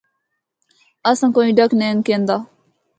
اس 1.09 1.19
آں 1.25 1.31
کوئ 1.35 1.49
ڈک 1.57 1.71
نینھ 1.79 2.01
کندا۔ 2.05 2.37